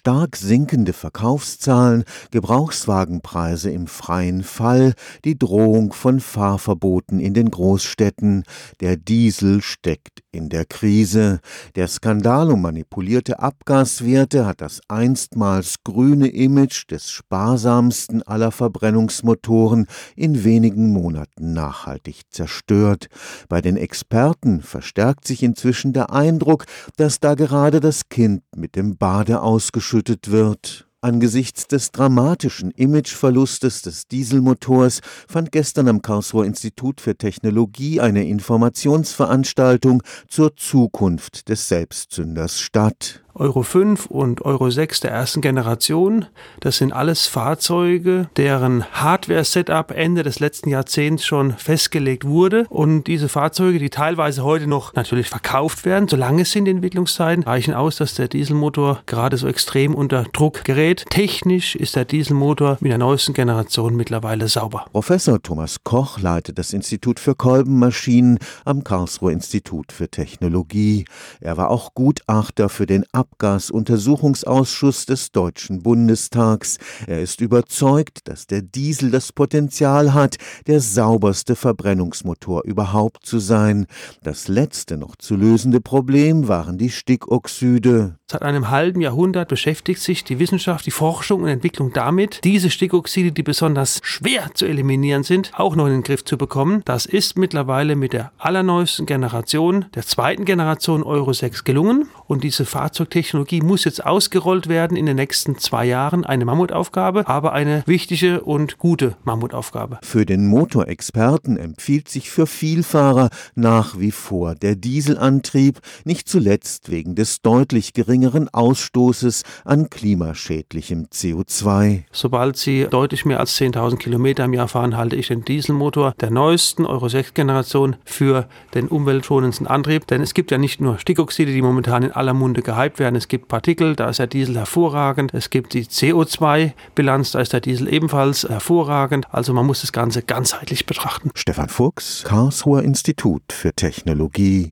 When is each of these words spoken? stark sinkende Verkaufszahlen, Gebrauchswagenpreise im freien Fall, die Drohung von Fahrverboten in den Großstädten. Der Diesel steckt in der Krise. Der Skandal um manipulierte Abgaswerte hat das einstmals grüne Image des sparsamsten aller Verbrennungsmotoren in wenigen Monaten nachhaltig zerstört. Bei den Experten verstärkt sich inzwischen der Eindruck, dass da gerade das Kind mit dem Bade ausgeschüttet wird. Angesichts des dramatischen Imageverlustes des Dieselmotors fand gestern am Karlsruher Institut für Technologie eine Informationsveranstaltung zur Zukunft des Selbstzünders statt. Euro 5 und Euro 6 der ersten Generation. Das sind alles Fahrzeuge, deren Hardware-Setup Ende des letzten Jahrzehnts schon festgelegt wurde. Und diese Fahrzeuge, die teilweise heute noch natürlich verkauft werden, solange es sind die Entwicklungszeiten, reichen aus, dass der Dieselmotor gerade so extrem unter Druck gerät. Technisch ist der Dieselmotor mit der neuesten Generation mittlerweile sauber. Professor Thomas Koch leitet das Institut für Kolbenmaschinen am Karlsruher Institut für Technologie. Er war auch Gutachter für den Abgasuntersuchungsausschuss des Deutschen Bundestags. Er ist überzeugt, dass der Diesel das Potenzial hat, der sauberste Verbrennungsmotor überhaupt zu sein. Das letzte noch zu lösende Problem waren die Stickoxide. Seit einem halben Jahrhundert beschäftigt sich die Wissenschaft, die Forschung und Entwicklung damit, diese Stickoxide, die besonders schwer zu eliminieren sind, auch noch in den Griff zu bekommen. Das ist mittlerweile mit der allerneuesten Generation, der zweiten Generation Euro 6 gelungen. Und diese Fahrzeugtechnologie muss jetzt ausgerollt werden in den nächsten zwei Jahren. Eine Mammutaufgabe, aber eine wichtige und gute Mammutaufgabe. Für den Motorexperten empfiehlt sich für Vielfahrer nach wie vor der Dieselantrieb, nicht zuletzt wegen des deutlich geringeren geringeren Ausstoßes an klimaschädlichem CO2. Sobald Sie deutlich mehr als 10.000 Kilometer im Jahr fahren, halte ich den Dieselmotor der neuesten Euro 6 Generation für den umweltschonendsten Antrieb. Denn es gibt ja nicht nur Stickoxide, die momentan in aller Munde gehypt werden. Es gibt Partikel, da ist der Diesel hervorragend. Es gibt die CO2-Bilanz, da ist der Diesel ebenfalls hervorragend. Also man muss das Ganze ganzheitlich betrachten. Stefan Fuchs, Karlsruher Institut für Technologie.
stark 0.00 0.36
sinkende 0.36 0.94
Verkaufszahlen, 0.94 2.04
Gebrauchswagenpreise 2.30 3.70
im 3.70 3.86
freien 3.86 4.42
Fall, 4.42 4.94
die 5.26 5.38
Drohung 5.38 5.92
von 5.92 6.20
Fahrverboten 6.20 7.20
in 7.20 7.34
den 7.34 7.50
Großstädten. 7.50 8.44
Der 8.80 8.96
Diesel 8.96 9.60
steckt 9.60 10.22
in 10.32 10.48
der 10.48 10.64
Krise. 10.64 11.40
Der 11.74 11.86
Skandal 11.86 12.50
um 12.50 12.62
manipulierte 12.62 13.40
Abgaswerte 13.40 14.46
hat 14.46 14.62
das 14.62 14.80
einstmals 14.88 15.74
grüne 15.84 16.28
Image 16.28 16.90
des 16.90 17.10
sparsamsten 17.10 18.22
aller 18.22 18.52
Verbrennungsmotoren 18.52 19.86
in 20.16 20.44
wenigen 20.44 20.94
Monaten 20.94 21.52
nachhaltig 21.52 22.22
zerstört. 22.30 23.08
Bei 23.50 23.60
den 23.60 23.76
Experten 23.76 24.62
verstärkt 24.62 25.26
sich 25.26 25.42
inzwischen 25.42 25.92
der 25.92 26.10
Eindruck, 26.10 26.64
dass 26.96 27.20
da 27.20 27.34
gerade 27.34 27.80
das 27.80 28.08
Kind 28.08 28.44
mit 28.56 28.76
dem 28.76 28.96
Bade 28.96 29.42
ausgeschüttet 29.42 29.89
wird. 30.30 30.86
Angesichts 31.02 31.66
des 31.66 31.92
dramatischen 31.92 32.70
Imageverlustes 32.70 33.82
des 33.82 34.06
Dieselmotors 34.06 35.00
fand 35.26 35.50
gestern 35.50 35.88
am 35.88 36.02
Karlsruher 36.02 36.44
Institut 36.44 37.00
für 37.00 37.16
Technologie 37.16 38.00
eine 38.00 38.28
Informationsveranstaltung 38.28 40.02
zur 40.28 40.54
Zukunft 40.56 41.48
des 41.48 41.68
Selbstzünders 41.68 42.60
statt. 42.60 43.22
Euro 43.40 43.62
5 43.62 44.04
und 44.06 44.44
Euro 44.44 44.68
6 44.68 45.00
der 45.00 45.12
ersten 45.12 45.40
Generation. 45.40 46.26
Das 46.60 46.76
sind 46.76 46.92
alles 46.92 47.26
Fahrzeuge, 47.26 48.28
deren 48.36 48.84
Hardware-Setup 48.92 49.92
Ende 49.92 50.22
des 50.22 50.40
letzten 50.40 50.68
Jahrzehnts 50.68 51.24
schon 51.24 51.52
festgelegt 51.52 52.26
wurde. 52.26 52.66
Und 52.68 53.04
diese 53.04 53.30
Fahrzeuge, 53.30 53.78
die 53.78 53.88
teilweise 53.88 54.44
heute 54.44 54.66
noch 54.66 54.92
natürlich 54.92 55.30
verkauft 55.30 55.86
werden, 55.86 56.06
solange 56.06 56.42
es 56.42 56.52
sind 56.52 56.66
die 56.66 56.72
Entwicklungszeiten, 56.72 57.44
reichen 57.44 57.72
aus, 57.72 57.96
dass 57.96 58.12
der 58.12 58.28
Dieselmotor 58.28 59.00
gerade 59.06 59.38
so 59.38 59.48
extrem 59.48 59.94
unter 59.94 60.24
Druck 60.34 60.62
gerät. 60.64 61.06
Technisch 61.08 61.74
ist 61.76 61.96
der 61.96 62.04
Dieselmotor 62.04 62.76
mit 62.80 62.92
der 62.92 62.98
neuesten 62.98 63.32
Generation 63.32 63.96
mittlerweile 63.96 64.48
sauber. 64.48 64.84
Professor 64.92 65.40
Thomas 65.40 65.82
Koch 65.82 66.20
leitet 66.20 66.58
das 66.58 66.74
Institut 66.74 67.18
für 67.18 67.34
Kolbenmaschinen 67.34 68.38
am 68.66 68.84
Karlsruher 68.84 69.32
Institut 69.32 69.92
für 69.92 70.10
Technologie. 70.10 71.06
Er 71.40 71.56
war 71.56 71.70
auch 71.70 71.94
Gutachter 71.94 72.68
für 72.68 72.84
den 72.84 73.06
Abgasuntersuchungsausschuss 73.30 75.06
des 75.06 75.32
Deutschen 75.32 75.82
Bundestags. 75.82 76.78
Er 77.06 77.20
ist 77.20 77.40
überzeugt, 77.40 78.28
dass 78.28 78.46
der 78.46 78.62
Diesel 78.62 79.10
das 79.10 79.32
Potenzial 79.32 80.12
hat, 80.12 80.36
der 80.66 80.80
sauberste 80.80 81.56
Verbrennungsmotor 81.56 82.64
überhaupt 82.64 83.24
zu 83.24 83.38
sein. 83.38 83.86
Das 84.22 84.48
letzte 84.48 84.96
noch 84.96 85.16
zu 85.16 85.36
lösende 85.36 85.80
Problem 85.80 86.48
waren 86.48 86.76
die 86.76 86.90
Stickoxide. 86.90 88.16
Seit 88.30 88.42
einem 88.42 88.70
halben 88.70 89.00
Jahrhundert 89.00 89.48
beschäftigt 89.48 90.00
sich 90.00 90.22
die 90.22 90.38
Wissenschaft, 90.38 90.86
die 90.86 90.92
Forschung 90.92 91.42
und 91.42 91.48
Entwicklung 91.48 91.92
damit, 91.92 92.44
diese 92.44 92.70
Stickoxide, 92.70 93.32
die 93.32 93.42
besonders 93.42 93.98
schwer 94.04 94.50
zu 94.54 94.66
eliminieren 94.66 95.24
sind, 95.24 95.50
auch 95.54 95.74
noch 95.74 95.86
in 95.86 95.92
den 95.92 96.02
Griff 96.04 96.24
zu 96.24 96.38
bekommen. 96.38 96.82
Das 96.84 97.06
ist 97.06 97.36
mittlerweile 97.36 97.96
mit 97.96 98.12
der 98.12 98.30
allerneuesten 98.38 99.06
Generation, 99.06 99.86
der 99.94 100.06
zweiten 100.06 100.44
Generation 100.44 101.02
Euro 101.02 101.32
6 101.32 101.64
gelungen. 101.64 102.08
Und 102.28 102.44
diese 102.44 102.64
Fahrzeugtechnologie 103.10 103.60
muss 103.60 103.84
jetzt 103.84 104.04
ausgerollt 104.06 104.68
werden 104.68 104.96
in 104.96 105.06
den 105.06 105.16
nächsten 105.16 105.58
zwei 105.58 105.84
Jahren. 105.84 106.24
Eine 106.24 106.44
Mammutaufgabe, 106.44 107.26
aber 107.26 107.52
eine 107.52 107.82
wichtige 107.86 108.42
und 108.42 108.78
gute 108.78 109.16
Mammutaufgabe. 109.24 109.98
Für 110.02 110.24
den 110.24 110.46
Motorexperten 110.46 111.56
empfiehlt 111.56 112.08
sich 112.08 112.30
für 112.30 112.46
Vielfahrer 112.46 113.30
nach 113.56 113.98
wie 113.98 114.12
vor 114.12 114.54
der 114.54 114.76
Dieselantrieb, 114.76 115.80
nicht 116.04 116.28
zuletzt 116.28 116.90
wegen 116.90 117.16
des 117.16 117.42
deutlich 117.42 117.92
geringeren 117.92 118.10
geringeren 118.30 118.48
Ausstoßes 118.48 119.42
an 119.64 119.90
klimaschädlichem 119.90 121.06
CO2. 121.12 122.04
Sobald 122.12 122.56
Sie 122.56 122.86
deutlich 122.88 123.24
mehr 123.24 123.40
als 123.40 123.58
10.000 123.58 123.96
Kilometer 123.96 124.44
im 124.44 124.54
Jahr 124.54 124.68
fahren, 124.68 124.96
halte 124.96 125.16
ich 125.16 125.28
den 125.28 125.44
Dieselmotor 125.44 126.14
der 126.20 126.30
neuesten 126.30 126.86
Euro 126.86 127.08
6 127.08 127.34
Generation 127.34 127.96
für 128.04 128.46
den 128.74 128.88
umweltschonendsten 128.88 129.66
Antrieb. 129.66 130.06
Denn 130.06 130.22
es 130.22 130.34
gibt 130.34 130.50
ja 130.50 130.58
nicht 130.58 130.80
nur 130.80 130.98
Stickoxide, 130.98 131.52
die 131.52 131.62
momentan 131.62 132.04
in 132.04 132.12
aller 132.12 132.34
Munde 132.34 132.62
gehypt 132.62 132.99
werden. 133.00 133.16
Es 133.16 133.26
gibt 133.26 133.48
Partikel, 133.48 133.96
da 133.96 134.08
ist 134.08 134.20
der 134.20 134.28
Diesel 134.28 134.56
hervorragend. 134.56 135.34
Es 135.34 135.50
gibt 135.50 135.74
die 135.74 135.84
CO2-Bilanz, 135.84 137.32
da 137.32 137.40
ist 137.40 137.52
der 137.52 137.60
Diesel 137.60 137.92
ebenfalls 137.92 138.48
hervorragend. 138.48 139.26
Also 139.32 139.52
man 139.52 139.66
muss 139.66 139.80
das 139.80 139.90
Ganze 139.90 140.22
ganzheitlich 140.22 140.86
betrachten. 140.86 141.30
Stefan 141.34 141.68
Fuchs, 141.68 142.22
Karlsruher 142.24 142.84
Institut 142.84 143.42
für 143.52 143.72
Technologie. 143.72 144.68